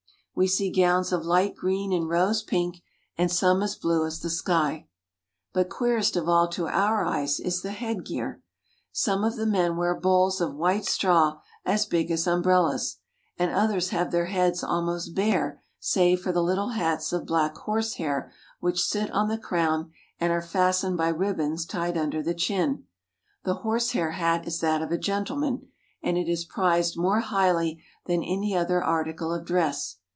We 0.33 0.47
see 0.47 0.71
gowns 0.71 1.11
of 1.11 1.23
light 1.25 1.55
green 1.55 1.91
and 1.93 2.09
rose 2.09 2.41
pink, 2.41 2.81
and 3.17 3.29
some 3.31 3.61
as 3.61 3.75
blue 3.75 4.07
as 4.07 4.21
the 4.21 4.29
sky. 4.29 4.87
But 5.53 5.69
queerest 5.69 6.15
of 6.15 6.27
all 6.27 6.47
to 6.51 6.65
our 6.67 7.05
eyes 7.05 7.37
is 7.39 7.61
the 7.61 7.73
headgear. 7.73 8.41
Some 8.91 9.23
of 9.23 9.35
the 9.35 9.45
men 9.45 9.75
wear 9.77 9.93
bowls 9.93 10.39
of 10.41 10.55
white 10.55 10.85
straw 10.85 11.41
as 11.65 11.85
big 11.85 12.09
as 12.09 12.25
umbrellas, 12.25 12.97
and 13.37 13.51
others 13.51 13.89
have 13.89 14.09
their 14.09 14.27
heads 14.27 14.63
almost 14.63 15.13
bare 15.13 15.61
save 15.79 16.21
for 16.21 16.31
the 16.31 16.41
little 16.41 16.69
hats 16.69 17.13
of 17.13 17.27
black 17.27 17.55
horsehair 17.57 18.31
which 18.61 18.81
sit 18.83 19.11
on 19.11 19.27
the 19.27 19.37
crown 19.37 19.91
and 20.17 20.31
are 20.33 20.41
fastened 20.41 20.97
by 20.97 21.09
ribbons 21.09 21.65
tied 21.67 21.97
under 21.97 22.23
the 22.23 22.33
chin. 22.33 22.85
The 23.43 23.55
horsehair 23.55 24.11
hat 24.11 24.47
is 24.47 24.59
that 24.61 24.81
of 24.81 24.91
a 24.91 24.97
gentleman, 24.97 25.67
and 26.01 26.17
it 26.17 26.27
is 26.29 26.45
prized 26.45 26.97
more 26.97 27.19
highly 27.19 27.83
than 28.07 28.23
any 28.23 28.55
other 28.57 28.81
article 28.83 29.33
of 29.33 29.45
dress. 29.45 29.97